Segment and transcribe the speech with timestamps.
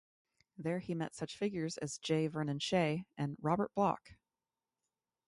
[0.57, 2.25] There he met such figures as J.
[2.25, 4.13] Vernon Shea and Robert Bloch.